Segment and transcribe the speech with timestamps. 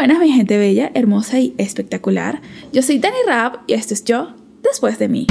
[0.00, 2.40] buenas, mi gente bella, hermosa y espectacular.
[2.72, 4.28] Yo soy Dani Rap y esto es yo
[4.62, 5.26] después de mí.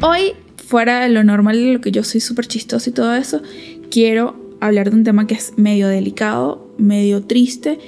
[0.00, 0.32] Hoy,
[0.66, 3.42] fuera de lo normal de lo que yo soy súper chistoso y todo eso,
[3.90, 7.78] quiero hablar de un tema que es medio delicado, medio triste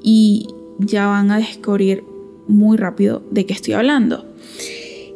[0.00, 0.46] y
[0.78, 2.04] ya van a descubrir
[2.46, 4.32] muy rápido de qué estoy hablando.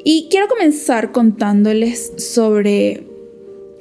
[0.03, 3.07] Y quiero comenzar contándoles sobre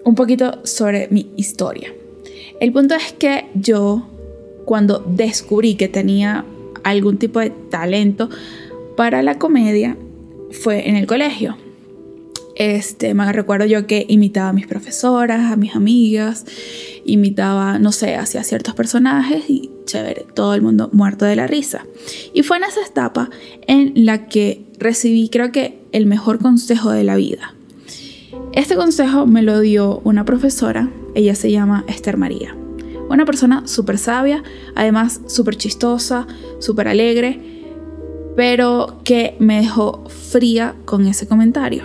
[0.06, 1.94] un poquito sobre mi historia.
[2.62, 4.08] El punto es que yo,
[4.64, 6.46] cuando descubrí que tenía
[6.84, 8.30] algún tipo de talento
[8.96, 9.98] para la comedia,
[10.52, 11.58] fue en el colegio.
[12.56, 16.46] Este, me recuerdo yo que imitaba a mis profesoras, a mis amigas,
[17.04, 21.86] imitaba, no sé, hacía ciertos personajes y chévere, todo el mundo muerto de la risa.
[22.34, 23.30] Y fue en esa etapa
[23.68, 27.56] en la que recibí, creo que, el mejor consejo de la vida.
[28.54, 32.56] Este consejo me lo dio una profesora, ella se llama Esther María.
[33.10, 34.44] Una persona súper sabia,
[34.76, 36.26] además súper chistosa,
[36.60, 37.40] súper alegre,
[38.36, 41.84] pero que me dejó fría con ese comentario.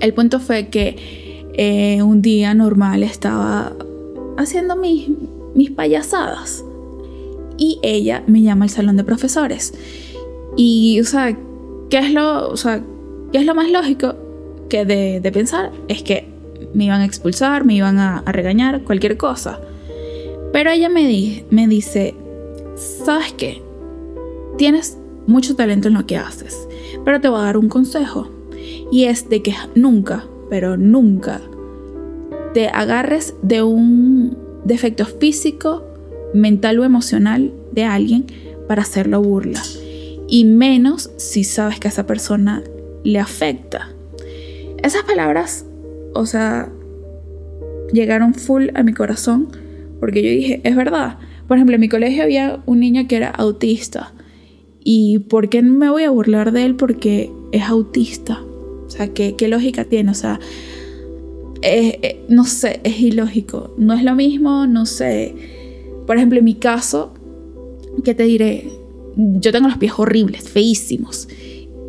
[0.00, 3.72] El punto fue que eh, un día normal estaba
[4.36, 5.08] haciendo mis,
[5.54, 6.64] mis payasadas
[7.56, 9.74] y ella me llama al salón de profesores.
[10.56, 11.36] Y, o sea,
[11.90, 12.82] ¿qué es lo, o sea,
[13.32, 14.14] ¿qué es lo más lógico?
[14.72, 16.26] Que de, pensar es que
[16.72, 19.60] me iban a expulsar, me iban a, regañar, cualquier cosa.
[20.50, 22.14] Pero ella me, me dice,
[22.74, 23.60] ¿sabes qué?
[24.56, 26.66] Tienes mucho talento en lo que haces,
[27.04, 28.30] pero te voy a dar un consejo.
[28.90, 31.42] Y es de que nunca, pero nunca,
[32.54, 35.84] te agarres de un defecto físico,
[36.32, 38.24] mental o emocional de alguien
[38.68, 39.62] para hacerlo burla.
[40.28, 42.62] Y menos si sabes que a esa persona
[43.04, 43.91] le afecta.
[44.82, 45.64] Esas palabras,
[46.14, 46.70] o sea,
[47.92, 49.48] llegaron full a mi corazón
[50.02, 51.18] porque yo dije, es verdad.
[51.46, 54.12] Por ejemplo, en mi colegio había un niño que era autista.
[54.82, 56.74] ¿Y por qué me voy a burlar de él?
[56.74, 58.40] Porque es autista.
[58.84, 60.10] O sea, ¿qué, lógica tiene?
[60.10, 60.40] O sea,
[62.28, 63.74] no sé, es ilógico.
[63.78, 65.36] No es lo mismo, no sé.
[66.04, 67.14] Por ejemplo, en mi caso,
[68.04, 68.68] ¿qué te diré?
[69.16, 71.28] Yo tengo los pies horribles, feísimos.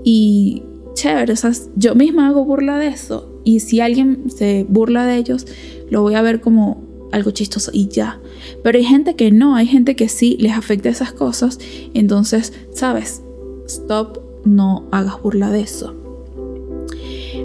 [0.03, 0.61] Y
[0.93, 5.17] chévere, o sea, yo misma hago burla de eso y si alguien se burla de
[5.17, 5.45] ellos,
[5.89, 8.19] lo voy a ver como algo chistoso y ya.
[8.63, 11.59] Pero hay gente que no, hay gente que sí les afecta esas cosas,
[11.93, 13.21] entonces, sabes,
[13.67, 15.95] stop, no hagas burla de eso.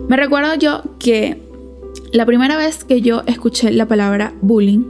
[0.09, 1.43] Me recuerdo yo que
[2.13, 4.85] la primera vez que yo escuché la palabra bullying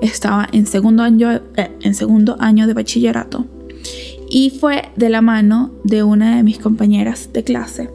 [0.00, 3.46] estaba en segundo año, eh, en segundo año de bachillerato
[4.32, 7.90] y fue de la mano de una de mis compañeras de clase,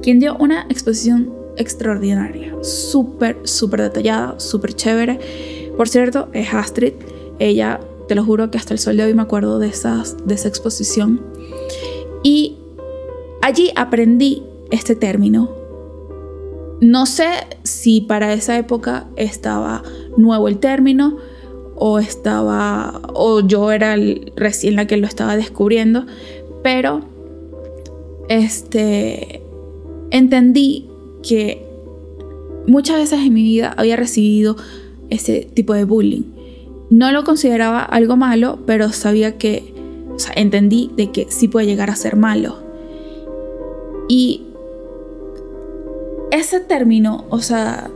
[0.00, 5.18] quien dio una exposición extraordinaria, súper, súper detallada, súper chévere.
[5.76, 6.92] Por cierto, es Astrid,
[7.40, 10.34] ella, te lo juro que hasta el sol de hoy me acuerdo de, esas, de
[10.34, 11.20] esa exposición.
[12.22, 12.58] Y
[13.42, 15.50] allí aprendí este término.
[16.80, 17.30] No sé
[17.64, 19.82] si para esa época estaba
[20.16, 21.16] nuevo el término,
[21.80, 23.96] o estaba o yo era
[24.36, 26.04] recién la que lo estaba descubriendo,
[26.62, 27.00] pero
[28.28, 29.42] este
[30.10, 30.88] entendí
[31.22, 31.66] que
[32.66, 34.56] muchas veces en mi vida había recibido
[35.08, 36.24] ese tipo de bullying.
[36.90, 39.72] No lo consideraba algo malo, pero sabía que,
[40.14, 42.58] o sea, entendí de que sí puede llegar a ser malo.
[44.08, 44.42] Y
[46.30, 47.90] ese término, o sea,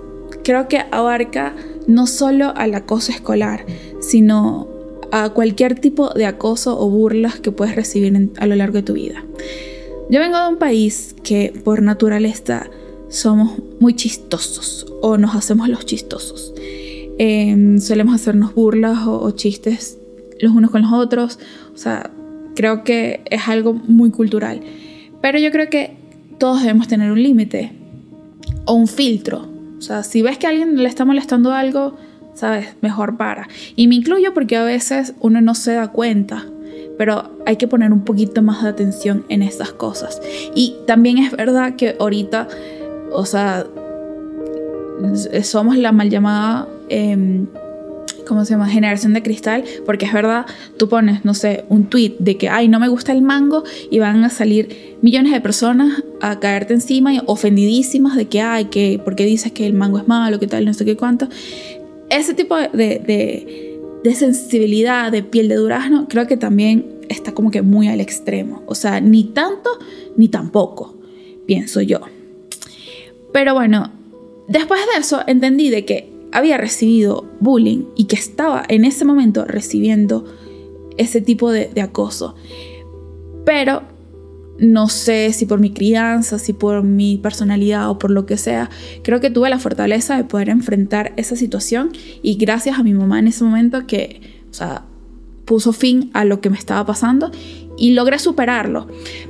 [0.44, 1.54] creo que abarca
[1.86, 3.66] no solo al acoso escolar,
[4.00, 4.68] sino
[5.10, 8.92] a cualquier tipo de acoso o burlas que puedes recibir a lo largo de tu
[8.94, 9.24] vida.
[10.10, 12.68] Yo vengo de un país que por naturaleza
[13.08, 16.52] somos muy chistosos o nos hacemos los chistosos.
[17.18, 19.98] Em, solemos hacernos burlas o, o chistes
[20.40, 21.38] los unos con los otros.
[21.74, 22.10] O sea,
[22.54, 24.60] creo que es algo muy cultural.
[25.22, 25.96] Pero yo creo que
[26.38, 27.72] todos debemos tener un límite
[28.66, 29.53] o un filtro
[29.84, 31.96] sea, si ves que a alguien le está molestando algo,
[32.34, 33.48] sabes, mejor para.
[33.76, 36.46] Y me incluyo porque a veces uno no se da cuenta,
[36.98, 40.20] pero hay que poner un poquito más de atención en estas cosas.
[40.54, 42.48] Y también es verdad que ahorita,
[43.12, 43.66] o sea,
[45.42, 46.68] somos la mal llamada...
[46.88, 47.46] Em,
[48.26, 48.68] ¿cómo se llama?
[48.68, 52.68] Generación de cristal, porque es verdad, tú pones, no sé, un tweet de que, ay,
[52.68, 57.14] no me gusta el mango y van a salir millones de personas a caerte encima
[57.14, 60.64] y ofendidísimas de que, ay, que, porque dices que el mango es malo, que tal,
[60.64, 61.28] no sé qué cuánto.
[62.10, 67.50] Ese tipo de, de, de sensibilidad, de piel de durazno, creo que también está como
[67.50, 68.62] que muy al extremo.
[68.66, 69.70] O sea, ni tanto
[70.16, 70.96] ni tampoco,
[71.46, 72.00] pienso yo.
[73.32, 73.90] Pero bueno,
[74.48, 79.44] después de eso entendí de que había recibido bullying y que estaba en ese momento
[79.44, 80.24] recibiendo
[80.98, 82.34] ese tipo de, de acoso.
[83.46, 83.82] Pero
[84.58, 88.68] no sé si por mi crianza, si por mi personalidad o por lo que sea,
[89.02, 91.92] creo que tuve la fortaleza de poder enfrentar esa situación
[92.22, 94.20] y gracias a mi mamá en ese momento que,
[94.50, 94.84] o sea,
[95.44, 97.30] puso fin a lo que me estaba pasando
[97.76, 98.88] y logré superarlo.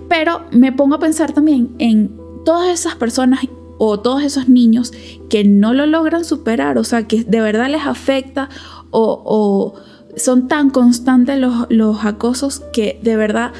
[0.08, 2.12] Pero me pongo a pensar también en
[2.44, 3.40] todas esas personas
[3.86, 4.92] o todos esos niños
[5.28, 8.48] que no lo logran superar, o sea, que de verdad les afecta
[8.90, 9.74] o,
[10.16, 13.52] son tan constantes los, los acosos que de verdad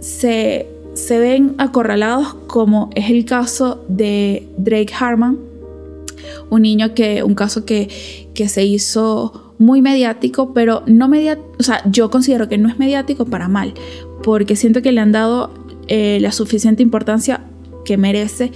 [0.00, 0.68] se
[0.98, 5.38] se ven acorralados como es el caso de Drake Harman,
[6.50, 11.62] un niño que, un caso que, que se hizo muy mediático, pero no mediático, o
[11.62, 13.74] sea, yo considero que no es mediático para mal,
[14.24, 15.54] porque siento que le han dado
[15.86, 17.42] eh, la suficiente importancia
[17.84, 18.50] que merece,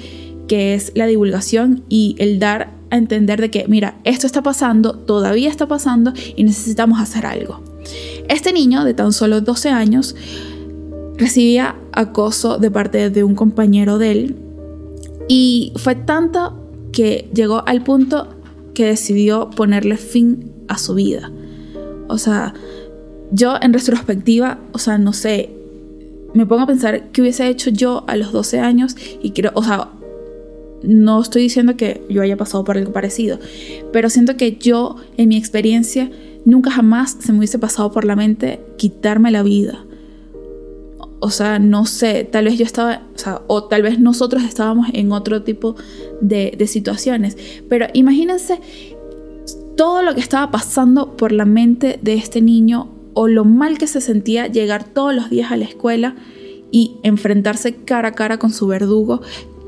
[0.52, 4.92] que es la divulgación y el dar a entender de que, mira, esto está pasando,
[4.92, 7.62] todavía está pasando y necesitamos hacer algo.
[8.28, 10.14] Este niño de tan solo 12 años
[11.16, 14.36] recibía acoso de parte de un compañero de él
[15.26, 18.28] y fue tanto que llegó al punto
[18.74, 21.32] que decidió ponerle fin a su vida.
[22.08, 22.52] O sea,
[23.30, 25.48] yo en retrospectiva, o sea, no sé,
[26.34, 29.62] me pongo a pensar qué hubiese hecho yo a los 12 años y creo, o
[29.64, 29.88] sea,
[30.82, 33.38] no estoy diciendo que yo haya pasado por algo parecido,
[33.92, 36.10] pero siento que yo en mi experiencia
[36.44, 39.84] nunca jamás se me hubiese pasado por la mente quitarme la vida.
[41.20, 43.02] O sea, no sé, tal vez yo estaba,
[43.46, 45.76] o, tal vez nosotros estábamos en otro tipo
[46.20, 47.36] de, de, situaciones,
[47.68, 48.58] pero imagínense
[49.76, 53.86] todo lo que estaba pasando por la mente de este niño o lo mal que
[53.86, 56.16] se sentía llegar todos los días a la escuela
[56.72, 59.20] y enfrentarse cara a cara con su verdugo,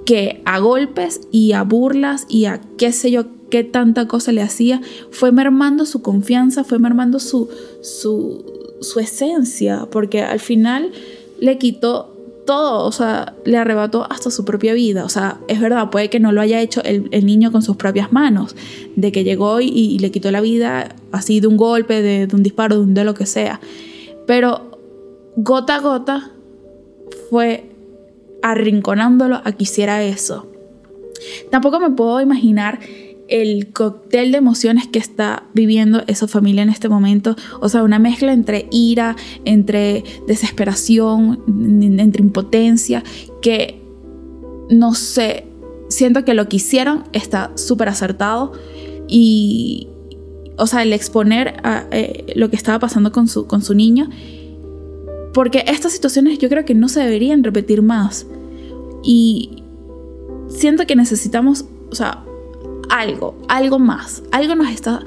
[0.05, 4.43] que a golpes y a burlas y a qué sé yo qué tanta cosa le
[4.43, 4.81] hacía,
[5.11, 7.49] fue mermando su confianza, fue mermando su,
[7.83, 8.45] su,
[8.81, 10.91] su esencia, porque al final
[11.41, 12.15] le quitó
[12.45, 15.05] todo, o sea, le arrebató hasta su propia vida.
[15.05, 18.13] O sea, es verdad, puede que no lo haya hecho el, niño con sus propias
[18.13, 18.55] manos,
[18.97, 22.77] de que llegó y, le quitó la vida así de un golpe, de, un disparo,
[22.77, 23.61] de, un, de lo que sea.
[24.27, 24.79] Pero
[25.37, 26.33] gota a gota
[27.31, 27.74] fue
[28.45, 30.47] arrinconándolo a que hiciera eso.
[31.51, 32.79] Tampoco me puedo imaginar
[33.27, 37.37] el cóctel de emociones que está viviendo esa familia en este momento.
[37.61, 41.43] O sea, una mezcla entre ira, entre desesperación,
[41.99, 43.03] entre impotencia,
[43.41, 43.81] que
[44.69, 45.47] no sé,
[45.89, 48.53] siento que lo que hicieron está súper acertado
[49.09, 49.89] y,
[50.59, 51.63] o sea, el exponer
[51.93, 54.11] eh, lo que estaba pasando con su, con su niño,
[55.35, 58.27] porque estas situaciones yo creo que no se deberían repetir más.
[59.03, 59.63] Y
[60.49, 62.25] siento que necesitamos, o sea,
[62.89, 65.03] algo, algo más, algo nos está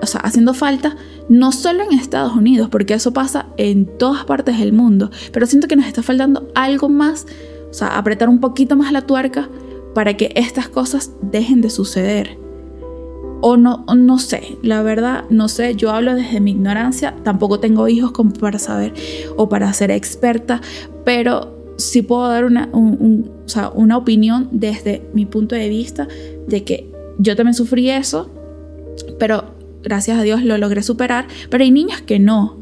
[0.00, 0.96] o sea, haciendo falta,
[1.28, 5.68] no solo en Estados Unidos, porque eso pasa en todas partes del mundo, pero siento
[5.68, 7.26] que nos está faltando algo más,
[7.70, 9.48] o sea, apretar un poquito más la tuerca
[9.94, 12.41] para que estas cosas dejen de suceder.
[13.44, 17.88] O no, no sé, la verdad, no sé, yo hablo desde mi ignorancia, tampoco tengo
[17.88, 18.94] hijos como para saber
[19.36, 20.60] o para ser experta,
[21.04, 22.70] pero sí puedo dar una,
[23.74, 26.06] una opinión desde mi punto de vista
[26.46, 28.30] de que yo también sufrí eso,
[29.18, 32.56] pero gracias a Dios lo logré superar, pero hay niños que no.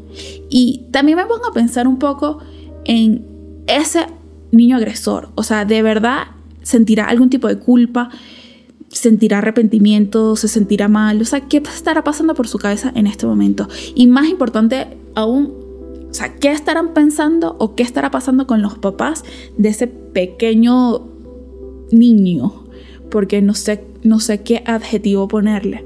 [0.49, 2.39] Y también me pongo a pensar un poco
[2.85, 3.25] en
[3.67, 4.07] ese
[4.51, 6.23] niño agresor, o sea, de verdad
[6.63, 8.09] sentirá algún tipo de culpa,
[8.91, 13.25] sentirá arrepentimiento, se sentirá mal, o sea, ¿qué estará pasando por su cabeza en este
[13.25, 13.67] momento?
[13.95, 15.53] Y más importante aún,
[16.09, 19.23] o sea, ¿qué estarán pensando o qué estará pasando con los papás
[19.57, 21.07] de ese pequeño
[21.91, 22.65] niño?
[23.09, 25.83] Porque no sé no sé qué adjetivo ponerle,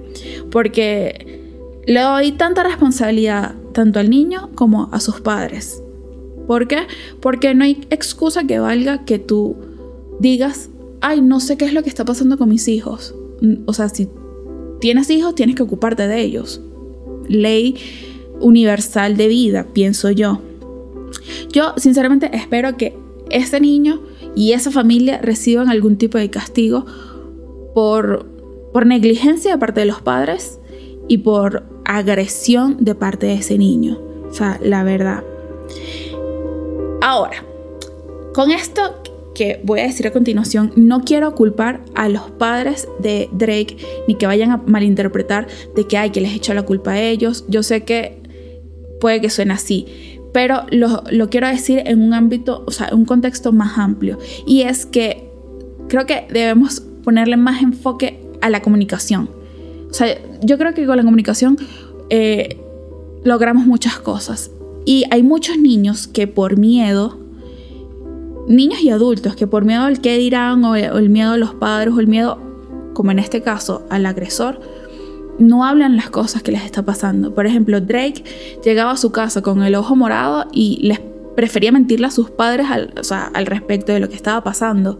[0.51, 1.41] porque
[1.85, 5.81] le doy tanta responsabilidad tanto al niño como a sus padres.
[6.47, 6.87] ¿Por qué?
[7.21, 9.57] Porque no hay excusa que valga que tú
[10.19, 10.69] digas,
[11.05, 13.13] ay, no sé qué es lo que está pasando con mis hijos.
[13.67, 14.09] O sea, si
[14.79, 16.61] tienes hijos, tienes que ocuparte de ellos.
[17.27, 17.75] Ley
[18.39, 20.41] universal de vida, pienso yo.
[21.51, 22.97] Yo sinceramente espero que
[23.29, 24.01] ese niño
[24.35, 26.87] y esa familia reciban algún tipo de castigo
[27.75, 28.25] por,
[28.73, 30.59] por negligencia de parte de los padres
[31.07, 33.99] y por agresión de parte de ese niño.
[34.27, 35.23] O sea, la verdad.
[37.03, 37.45] Ahora,
[38.33, 38.81] con esto
[39.35, 43.77] que voy a decir a continuación, no quiero culpar a los padres de Drake
[44.07, 47.45] ni que vayan a malinterpretar de que hay que les echa la culpa a ellos.
[47.47, 48.23] Yo sé que
[48.99, 49.85] puede que suene así,
[50.33, 54.17] pero lo, lo quiero decir en un ámbito, o sea, un contexto más amplio.
[54.47, 55.29] Y es que
[55.87, 59.29] creo que debemos ponerle más enfoque a la comunicación.
[59.89, 61.57] O sea, yo creo que con la comunicación
[62.09, 62.57] eh,
[63.23, 64.51] logramos muchas cosas.
[64.85, 67.17] Y hay muchos niños que por miedo,
[68.47, 71.93] niños y adultos, que por miedo al qué dirán, o el miedo a los padres,
[71.93, 72.39] o el miedo,
[72.93, 74.59] como en este caso, al agresor,
[75.37, 77.33] no hablan las cosas que les está pasando.
[77.33, 78.23] Por ejemplo, Drake
[78.63, 80.99] llegaba a su casa con el ojo morado y les
[81.35, 82.93] prefería mentirle a sus padres al,
[83.33, 84.99] al respecto de lo que estaba pasando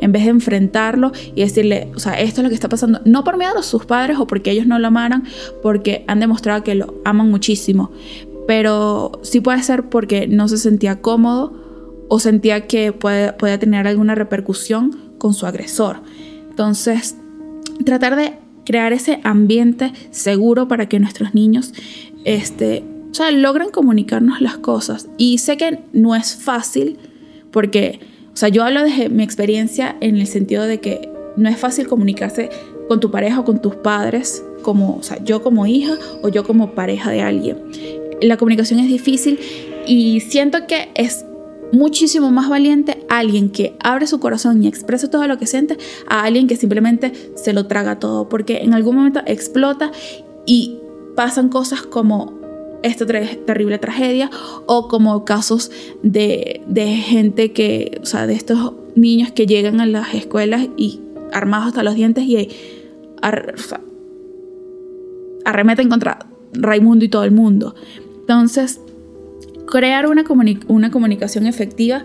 [0.00, 3.24] en vez de enfrentarlo y decirle, o sea, esto es lo que está pasando, no
[3.24, 5.24] por miedo a sus padres o porque ellos no lo amaran,
[5.62, 7.90] porque han demostrado que lo aman muchísimo,
[8.46, 11.67] pero sí puede ser porque no se sentía cómodo
[12.08, 16.02] o sentía que puede, puede tener alguna repercusión con su agresor.
[16.50, 17.16] Entonces,
[17.84, 18.34] tratar de
[18.64, 21.72] crear ese ambiente seguro para que nuestros niños
[22.24, 25.08] este, o sea, logren comunicarnos las cosas.
[25.16, 26.98] Y sé que no es fácil
[27.50, 28.00] porque
[28.38, 31.88] o sea, yo hablo de mi experiencia en el sentido de que no es fácil
[31.88, 32.50] comunicarse
[32.86, 36.44] con tu pareja o con tus padres, como, o sea, yo como hija o yo
[36.44, 37.56] como pareja de alguien.
[38.22, 39.40] La comunicación es difícil
[39.88, 41.24] y siento que es
[41.72, 46.22] muchísimo más valiente alguien que abre su corazón y expresa todo lo que siente a
[46.24, 49.90] alguien que simplemente se lo traga todo, porque en algún momento explota
[50.46, 50.78] y
[51.14, 52.38] pasan cosas como
[52.82, 54.30] esta terrible tragedia
[54.66, 55.70] o como casos
[56.02, 56.62] de,
[57.04, 61.00] gente que, o sea, de estos niños que llegan a las escuelas y
[61.32, 62.48] armados hasta los dientes y
[65.44, 67.74] arremeten contra Raimundo y todo el mundo.
[68.20, 68.80] Entonces,
[69.70, 70.24] crear una,
[70.68, 72.04] una comunicación efectiva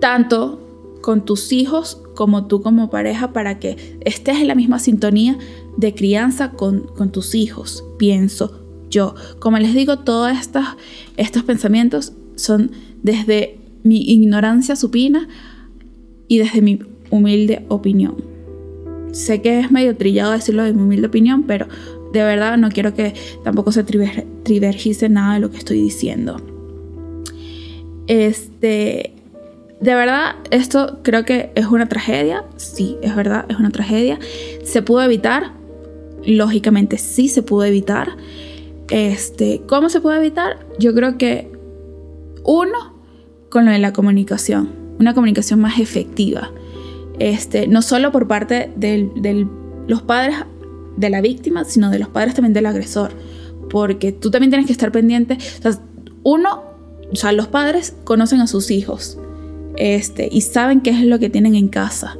[0.00, 0.60] tanto
[1.00, 5.36] con tus hijos como tú como pareja para que estés en la misma sintonía
[5.76, 9.14] de crianza con, con tus hijos, pienso yo.
[9.38, 10.64] Como les digo, todos estos,
[11.16, 12.70] estos pensamientos son
[13.02, 15.28] desde mi ignorancia supina
[16.28, 16.78] y desde mi
[17.10, 18.16] humilde opinión.
[19.12, 21.66] Sé que es medio trillado decirlo de mi humilde opinión, pero
[22.12, 26.51] de verdad no quiero que tampoco se trivergice nada de lo que estoy diciendo.
[28.06, 29.14] Este,
[29.80, 32.44] de verdad, esto creo que es una tragedia.
[32.56, 34.18] Sí, es verdad, es una tragedia.
[34.64, 35.52] ¿Se pudo evitar?
[36.24, 38.16] Lógicamente sí se pudo evitar.
[38.90, 40.58] Este, ¿Cómo se puede evitar?
[40.78, 41.50] Yo creo que
[42.44, 42.94] uno,
[43.48, 46.50] con lo de la comunicación, una comunicación más efectiva.
[47.18, 49.46] Este, no solo por parte de
[49.86, 50.36] los padres
[50.96, 53.12] de la víctima, sino de los padres también del agresor.
[53.70, 55.38] Porque tú también tienes que estar pendiente.
[56.22, 56.71] uno,
[57.12, 59.18] o sea, los padres conocen a sus hijos
[59.76, 62.16] este, y saben qué es lo que tienen en casa.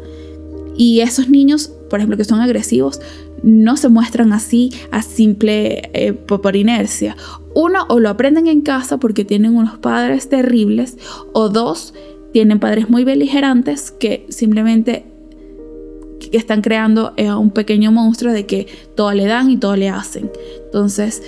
[0.77, 3.01] Y esos niños, por ejemplo, que son agresivos,
[3.43, 7.17] no se muestran así a simple eh, por inercia.
[7.55, 10.97] Uno, o lo aprenden en casa porque tienen unos padres terribles,
[11.33, 11.95] o dos,
[12.33, 15.05] tienen padres muy beligerantes que simplemente
[16.33, 20.31] están creando eh, un pequeño monstruo de que todo le dan y todo le hacen.
[20.67, 21.23] Entonces,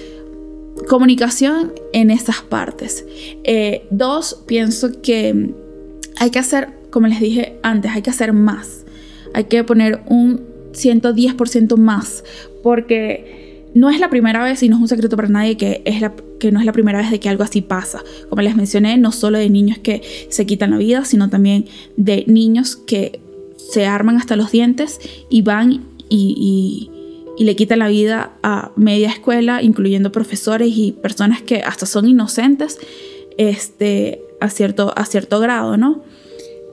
[0.88, 3.04] comunicación en esas partes.
[3.44, 5.50] Eh, dos, pienso que
[6.16, 8.84] hay que hacer, como les dije antes, hay que hacer más.
[9.34, 12.24] Hay que poner un 110% más,
[12.62, 16.02] porque no es la primera vez y no es un secreto para nadie que, es
[16.38, 18.02] que no es la primera vez de que algo así pasa.
[18.30, 22.24] Como les mencioné, no solo de niños que se quitan la vida, sino también de
[22.28, 23.20] niños que
[23.56, 26.90] se arman hasta los dientes y van y,
[27.38, 32.78] le quitan la vida a media escuela, incluyendo profesores y personas que hasta son inocentes
[33.38, 36.02] este, a, cierto, a cierto grado, ¿no?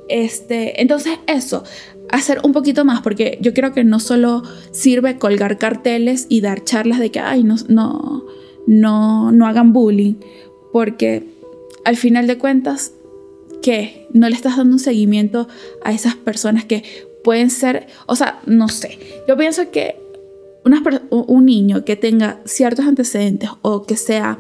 [0.08, 1.64] Este, entonces eso,
[2.10, 6.64] hacer un poquito más, porque yo creo que no solo sirve colgar carteles y dar
[6.64, 8.26] charlas de que, ay, no, no,
[8.68, 10.16] no, no hagan bullying,
[10.74, 11.24] porque
[11.86, 12.94] al final de cuentas,
[13.62, 14.08] ¿qué?
[14.14, 15.48] No le estás dando un seguimiento
[15.84, 16.84] a esas personas que
[17.24, 19.96] pueden ser, o sea, no sé, yo pienso que
[20.64, 24.40] un niño que tenga ciertos antecedentes o que sea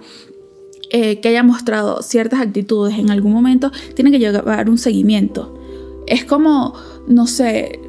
[0.93, 5.57] eh, que haya mostrado ciertas actitudes en algún momento, tiene que llevar un seguimiento.
[6.05, 6.73] Es como,
[7.07, 7.79] no sé,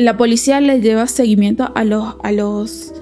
[0.00, 2.92] la policía le lleva seguimiento a los, a los,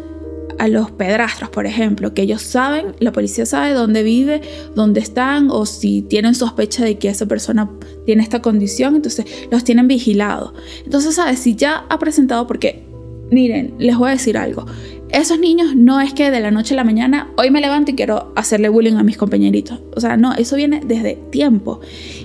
[0.59, 4.41] a los pedrastros, por ejemplo, que ellos saben, la policía sabe dónde vive,
[4.75, 7.71] dónde están, o si tienen sospecha de que esa persona
[8.07, 10.55] tiene esta condición, entonces los tienen vigilados.
[10.87, 11.41] Entonces, ¿sabes?
[11.41, 12.88] Si ya ha presentado, porque,
[13.31, 14.65] miren, les voy a decir algo,
[15.11, 17.95] esos niños no es que de la noche a la mañana, hoy me levanto y
[17.95, 19.81] quiero hacerle bullying a mis compañeritos.
[19.97, 21.81] O sea, no, eso viene desde tiempo.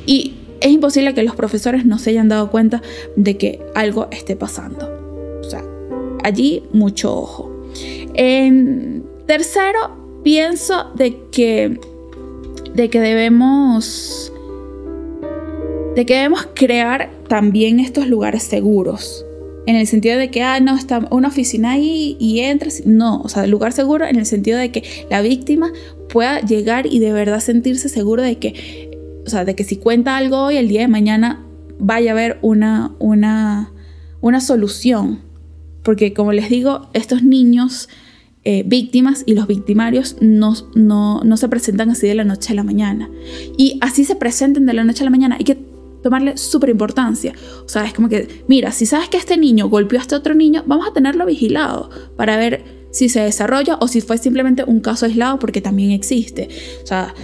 [0.05, 2.81] Y es imposible que los profesores no se hayan dado cuenta
[3.15, 4.89] de que algo esté pasando.
[5.41, 5.63] O sea,
[6.23, 7.51] allí mucho ojo.
[8.15, 11.79] En tercero, pienso de que,
[12.73, 14.31] de que debemos
[15.95, 19.25] de que debemos crear también estos lugares seguros.
[19.65, 22.83] En el sentido de que, ah, no, está una oficina ahí y entras.
[22.85, 25.71] No, o sea, lugar seguro en el sentido de que la víctima
[26.09, 28.91] pueda llegar y de verdad sentirse seguro de que,
[29.25, 31.45] o sea, de que si cuenta algo hoy, el día de mañana
[31.79, 33.71] vaya a haber una, una,
[34.21, 35.21] una solución.
[35.81, 37.89] Porque como les digo, estos niños
[38.45, 42.55] eh, víctimas y los victimarios no, no, no se presentan así de la noche a
[42.55, 43.09] la mañana.
[43.57, 45.35] Y así se presenten de la noche a la mañana.
[45.37, 45.72] Hay que
[46.03, 47.33] tomarle súper importancia.
[47.65, 50.35] O sea, es como que, mira, si sabes que este niño golpeó a este otro
[50.35, 54.79] niño, vamos a tenerlo vigilado para ver si se desarrolla o si fue simplemente un
[54.79, 56.49] caso aislado, porque también existe.
[56.83, 57.15] O sea,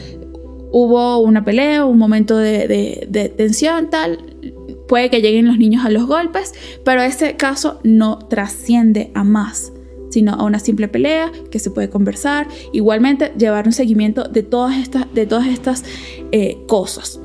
[0.71, 2.67] hubo una pelea, un momento de,
[3.07, 4.17] de, tensión, tal.
[4.87, 9.73] Puede que lleguen los niños a los golpes, pero ese caso no trasciende a más
[10.09, 12.47] sino a una simple pelea que se puede conversar.
[12.73, 15.83] Igualmente, llevar un seguimiento de todas estas, de todas estas
[16.31, 17.21] eh, cosas.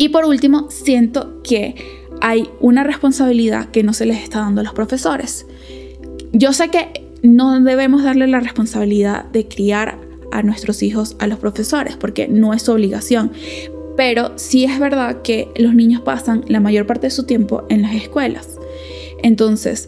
[0.00, 1.74] Y por último, siento que
[2.22, 5.44] hay una responsabilidad que no se les está dando a los profesores.
[6.32, 9.98] Yo sé que no debemos darle la responsabilidad de criar
[10.32, 13.32] a nuestros hijos a los profesores, porque no es su obligación.
[13.94, 17.82] Pero sí es verdad que los niños pasan la mayor parte de su tiempo en
[17.82, 18.58] las escuelas.
[19.22, 19.86] Entonces,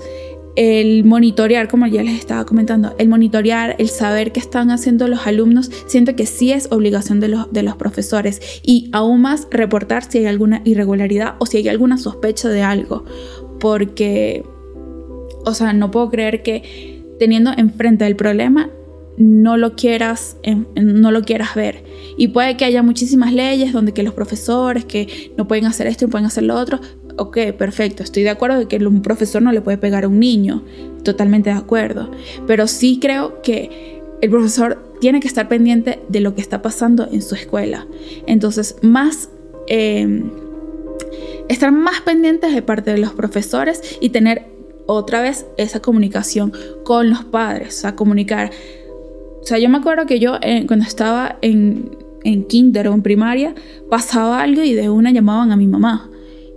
[0.56, 5.26] el monitorear, como ya les estaba comentando, el monitorear, el saber qué están haciendo los
[5.26, 8.40] alumnos, siento que sí es obligación de los, de los profesores.
[8.62, 13.04] Y aún más reportar si hay alguna irregularidad o si hay alguna sospecha de algo,
[13.60, 14.44] porque,
[15.44, 18.70] o sea, no puedo creer que teniendo enfrente el problema
[19.16, 20.36] no lo quieras
[20.74, 21.84] no lo quieras ver.
[22.16, 26.06] Y puede que haya muchísimas leyes donde que los profesores que no pueden hacer esto
[26.06, 26.80] y pueden hacer lo otro
[27.16, 30.20] ok, perfecto, estoy de acuerdo de que un profesor no le puede pegar a un
[30.20, 30.62] niño,
[31.02, 32.10] totalmente de acuerdo,
[32.46, 37.08] pero sí creo que el profesor tiene que estar pendiente de lo que está pasando
[37.10, 37.86] en su escuela.
[38.26, 39.28] Entonces, más...
[39.66, 40.30] Em,
[41.48, 44.46] estar más pendientes de parte de los profesores y tener
[44.86, 46.52] otra vez esa comunicación
[46.84, 48.50] con los padres, o sea, comunicar.
[49.40, 53.02] O sea, yo me acuerdo que yo eh, cuando estaba en, en kinder o en
[53.02, 53.54] primaria
[53.90, 56.11] pasaba algo y de una llamaban a mi mamá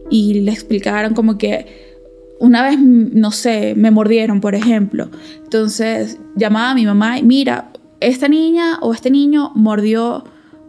[0.10, 1.86] y le explicaron como que
[2.40, 5.10] una vez, no sé, me mordieron, por ejemplo.
[5.44, 10.26] Entonces llamaba a mi mamá y mira, esta niña o este niño mordió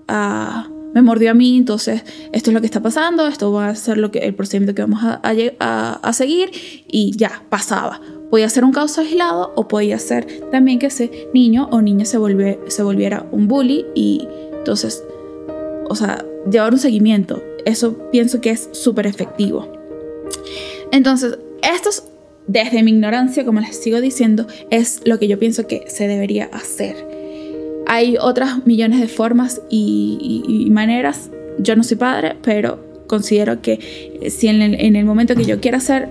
[0.09, 0.69] a...
[0.95, 3.99] Me mordió a mí, entonces esto es lo que está pasando, esto va a ser
[3.99, 6.51] lo que, el procedimiento que vamos a, a, seguir
[6.89, 8.01] y ya, pasaba.
[8.31, 12.17] Podía ser un caso aislado o podía ser también que ese niño o niña se,
[12.69, 15.05] se volviera un bully y entonces,
[15.91, 19.71] o sea, llevar un seguimiento eso pienso que es súper efectivo.
[20.93, 21.91] Entonces, esto
[22.47, 26.49] desde mi ignorancia, como les sigo diciendo, es lo que yo pienso que se debería
[26.53, 26.97] hacer.
[27.87, 31.31] Hay otras millones de formas y, maneras.
[31.59, 33.79] Yo no soy padre, pero considero que
[34.21, 36.09] eh, si en el, momento que yo quiera ser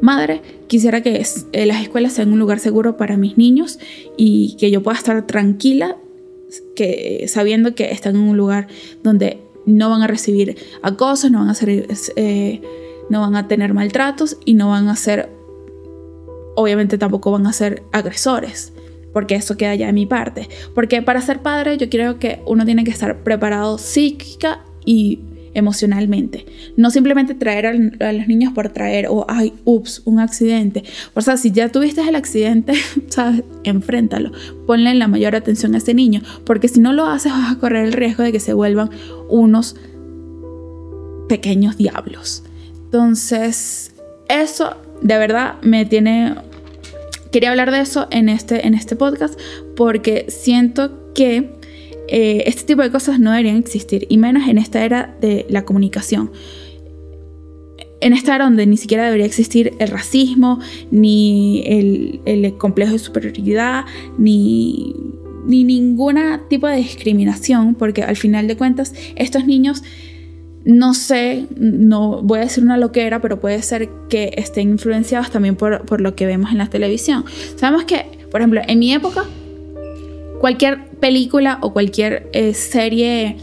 [0.00, 3.78] madre, quisiera que eh, las escuelas sean un lugar seguro para mis niños
[4.16, 5.96] y que yo pueda estar tranquila
[6.74, 8.68] que, sabiendo que están en un lugar
[9.02, 12.62] donde no van a recibir acosos, no van a, ser, eh,
[13.10, 15.30] no van a tener maltratos y no van a ser,
[16.54, 18.72] obviamente tampoco van a ser agresores,
[19.12, 20.48] porque eso queda ya de mi parte.
[20.74, 25.20] Porque para ser padre yo creo que uno tiene que estar preparado psíquica y
[25.56, 26.44] emocionalmente.
[26.76, 30.84] No simplemente traer a, los niños por traer o, ay, ups, un accidente.
[31.14, 32.74] O sea, si ya tuviste el accidente,
[33.08, 33.42] ¿sabes?
[33.64, 34.32] Enfréntalo.
[34.66, 37.86] Ponle la mayor atención a ese niño, porque si no lo haces vas a correr
[37.86, 38.90] el riesgo de que se vuelvan
[39.30, 39.76] unos
[41.28, 42.44] pequeños diablos.
[42.84, 43.94] Entonces,
[44.28, 46.34] eso de verdad me tiene...
[47.32, 49.38] Quería hablar de eso en este, en este podcast
[49.74, 51.55] porque siento que
[52.08, 55.64] eh, este tipo de cosas no deberían existir, y menos en esta era de la
[55.64, 56.30] comunicación.
[58.00, 63.84] En esta era donde ni siquiera debería existir el racismo, ni el, complejo de superioridad,
[64.18, 64.94] ni,
[65.46, 66.16] ni ningún
[66.48, 69.82] tipo de discriminación, porque al final de cuentas estos niños
[70.66, 75.54] no sé, no voy a decir una loquera, pero puede ser que estén influenciados también
[75.54, 77.24] por, por, lo que vemos en la televisión.
[77.54, 79.26] Sabemos que, por ejemplo, en mi época
[80.40, 83.36] cualquier película o cualquier eh, serie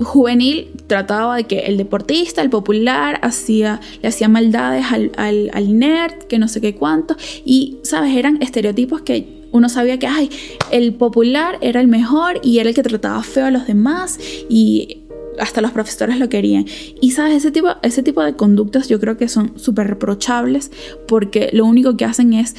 [0.00, 6.24] juvenil trataba de que el deportista, el popular, hacía, le hacía maldades al, al, nerd,
[6.28, 7.16] que no sé qué cuánto.
[7.44, 8.16] Y, ¿sabes?
[8.16, 10.30] Eran estereotipos que uno sabía que, ay,
[10.70, 15.02] el popular era el mejor y era el que trataba feo a los demás y
[15.38, 16.66] hasta los profesores lo querían.
[17.00, 17.36] Y, ¿sabes?
[17.36, 20.70] Ese tipo, ese tipo de conductas yo creo que son súper reprochables
[21.08, 22.54] porque lo único que hacen es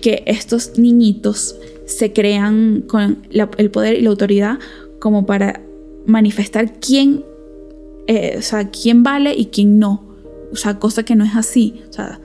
[0.00, 4.58] que estos niñitos se crean con el poder y la autoridad
[4.98, 5.62] como para
[6.04, 7.24] manifestar quién,
[8.06, 10.04] eh, o sea, quién vale y quién no.
[10.52, 11.82] O sea, cosa que no es así.
[11.88, 12.20] O sea,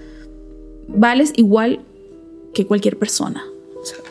[0.88, 1.82] vales igual
[2.54, 3.44] que cualquier persona.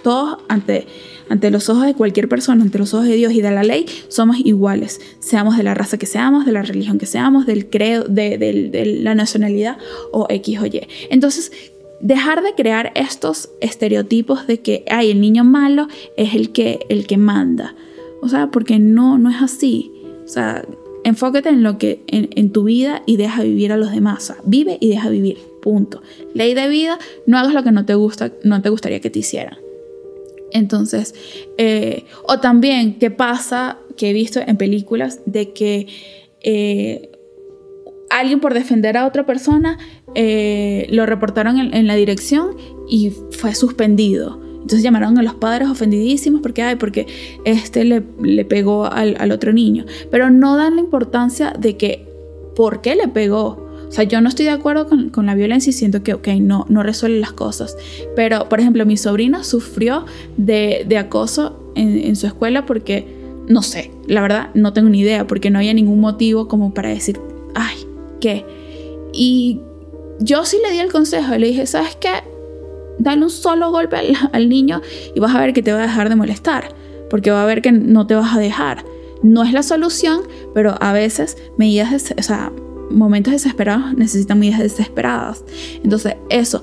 [0.03, 0.87] todos ante,
[1.29, 3.87] ante los ojos de cualquier persona, ante los ojos de Dios y de la ley,
[4.09, 5.01] somos iguales.
[5.21, 8.85] Seamos de la raza que seamos, de la religión que seamos, del credo, de, de
[9.01, 9.79] la nacionalidad
[10.13, 10.87] o X o Y.
[11.11, 11.53] Entonces,
[12.01, 17.07] dejar de crear estos estereotipos de que hay el niño malo es el que, el
[17.07, 17.75] que manda.
[18.23, 19.93] O sea, porque no, no es así.
[20.25, 20.65] O sea,
[21.05, 24.35] enfócate en lo que en, tu vida y deja vivir a los demás.
[24.45, 25.39] vive y deja vivir.
[25.63, 26.03] Punto.
[26.35, 29.19] Ley de vida, no hagas lo que no te gusta, no te gustaría que te
[29.19, 29.59] hicieran.
[30.53, 31.15] Entonces,
[31.59, 33.79] eh, o también, ¿qué pasa?
[33.97, 35.87] Que he visto en películas de que
[36.43, 37.11] eh,
[38.11, 39.79] alguien por defender a otra persona
[40.15, 42.57] eh, lo reportaron en, la dirección
[42.89, 44.41] y fue suspendido.
[44.55, 47.07] Entonces llamaron a los padres ofendidísimos porque, ay, porque
[47.45, 49.85] este le, le pegó al, otro niño.
[50.11, 52.07] Pero no dan la importancia de que,
[52.55, 53.69] ¿por qué le pegó?
[53.89, 56.67] O sea, yo no estoy de acuerdo con, la violencia y siento que, ok, no,
[56.69, 57.77] no resuelve las cosas.
[58.15, 60.05] Pero, por ejemplo, mi sobrina sufrió
[60.37, 63.07] de, acoso en, en, su escuela porque,
[63.49, 66.91] no sé, la verdad, no tengo ni idea, porque no había ningún motivo como para
[66.91, 67.19] decir,
[67.57, 67.79] ay,
[68.21, 68.45] ¿qué?
[69.13, 69.61] Y
[70.21, 72.11] yo sí le di el consejo le dije, ¿sabes qué?
[72.99, 73.97] Dale un solo golpe
[74.33, 74.83] al, niño
[75.15, 76.75] y vas a ver que te va a dejar de molestar,
[77.09, 78.85] porque va a ver que no te vas a dejar.
[79.23, 80.23] No es la solución,
[80.55, 82.53] pero a veces medidas, o sea,
[82.91, 85.45] momentos desesperados necesitan medidas desesperadas.
[85.83, 86.63] Entonces, eso,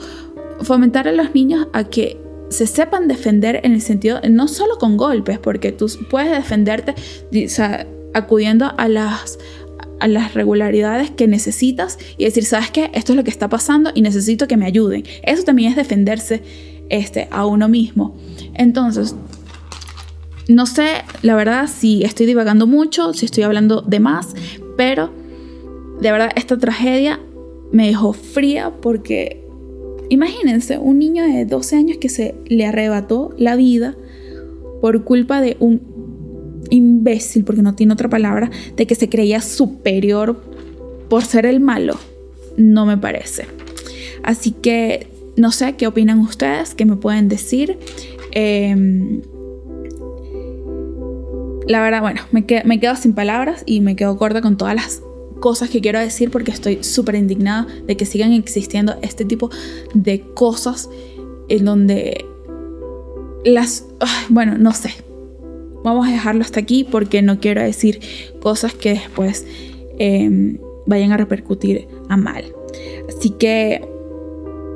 [0.62, 4.98] fomentar a los niños a que se sepan defender en el sentido, no solo con
[4.98, 9.40] golpes, porque tú puedes defenderte o sea, acudiendo a las,
[10.00, 12.92] a las regularidades que necesitas y decir, ¿sabes qué?
[12.94, 15.04] Esto es lo que está pasando y necesito que me ayuden.
[15.24, 16.42] Eso también es defenderse
[16.90, 18.16] este, a uno mismo.
[18.54, 19.16] Entonces,
[20.48, 24.34] no sé, la verdad, si estoy divagando mucho, si estoy hablando de más,
[24.78, 25.12] pero
[26.00, 27.20] de verdad esta tragedia
[27.72, 29.44] me dejó fría porque
[30.10, 33.96] imagínense un niño de 12 años que se le arrebató la vida
[34.80, 35.97] por culpa de un
[36.70, 40.42] imbécil, porque no tiene otra palabra, de que se creía superior
[41.10, 41.98] por ser el malo.
[42.58, 43.46] No me parece.
[44.24, 47.78] Así que no sé qué opinan ustedes, qué me pueden decir.
[48.32, 49.22] Em,
[51.68, 55.02] la verdad, bueno, me, me quedo sin palabras y me quedo corta con todas las
[55.40, 59.50] cosas que quiero decir porque estoy súper indignada de que sigan existiendo este tipo
[59.94, 60.90] de cosas
[61.50, 62.26] en donde
[63.46, 63.86] las...
[64.30, 64.92] bueno, no sé,
[65.88, 68.00] vamos a dejarlo hasta aquí porque no quiero decir
[68.42, 69.46] cosas que después
[70.00, 72.44] em, vayan a repercutir a mal.
[73.08, 73.88] Así que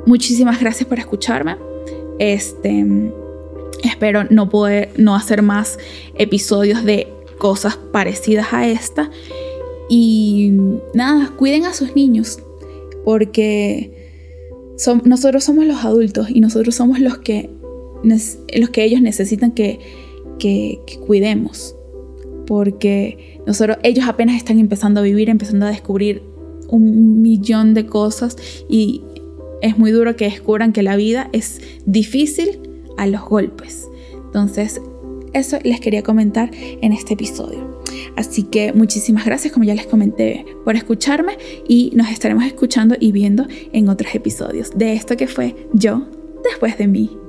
[0.06, 1.56] muchísimas gracias por escucharme.
[2.18, 2.84] Este,
[3.84, 5.78] espero no poder no hacer más
[6.16, 9.10] episodios de cosas parecidas a esta.
[9.88, 10.52] Y
[10.94, 12.38] nada, cuiden a sus niños
[13.04, 14.02] porque
[15.04, 17.50] nosotros somos los adultos y nosotros somos los que,
[18.02, 19.52] los que ellos necesitan
[20.42, 21.76] que cuidemos,
[22.48, 26.20] porque nosotros, ellos apenas están empezando a vivir, empezando a descubrir
[26.68, 28.36] un millón de cosas
[28.68, 29.02] y
[29.60, 32.58] es muy duro que descubran que la vida es difícil
[32.96, 33.88] a los golpes.
[34.26, 34.80] Entonces,
[35.32, 37.80] eso les quería comentar en este episodio.
[38.16, 43.12] Así que muchísimas gracias, como ya les comenté, por escucharme y nos estaremos escuchando y
[43.12, 46.08] viendo en otros episodios de esto que fue yo
[46.42, 47.21] después de mí.